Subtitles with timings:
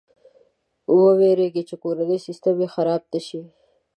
[1.19, 3.41] ویرېږي چې کورنی سیسټم یې خراب نه شي.